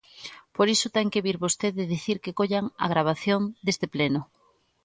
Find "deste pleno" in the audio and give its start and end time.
3.65-4.21